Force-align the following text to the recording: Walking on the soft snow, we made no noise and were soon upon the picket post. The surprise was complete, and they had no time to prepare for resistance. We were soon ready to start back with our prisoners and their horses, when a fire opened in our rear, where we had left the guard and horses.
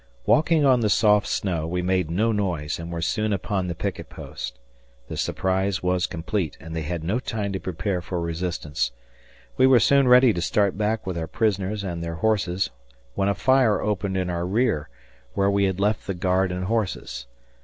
Walking 0.25 0.65
on 0.65 0.79
the 0.79 0.89
soft 0.89 1.27
snow, 1.27 1.67
we 1.67 1.83
made 1.83 2.09
no 2.09 2.31
noise 2.31 2.79
and 2.79 2.91
were 2.91 3.03
soon 3.03 3.31
upon 3.31 3.67
the 3.67 3.75
picket 3.75 4.09
post. 4.09 4.57
The 5.09 5.15
surprise 5.15 5.83
was 5.83 6.07
complete, 6.07 6.57
and 6.59 6.75
they 6.75 6.81
had 6.81 7.03
no 7.03 7.19
time 7.19 7.53
to 7.53 7.59
prepare 7.59 8.01
for 8.01 8.19
resistance. 8.19 8.93
We 9.57 9.67
were 9.67 9.79
soon 9.79 10.07
ready 10.07 10.33
to 10.33 10.41
start 10.41 10.75
back 10.75 11.05
with 11.05 11.19
our 11.19 11.27
prisoners 11.27 11.83
and 11.83 12.03
their 12.03 12.15
horses, 12.15 12.71
when 13.13 13.29
a 13.29 13.35
fire 13.35 13.79
opened 13.79 14.17
in 14.17 14.31
our 14.31 14.47
rear, 14.47 14.89
where 15.35 15.51
we 15.51 15.65
had 15.65 15.79
left 15.79 16.07
the 16.07 16.15
guard 16.15 16.51
and 16.51 16.63
horses. 16.63 17.27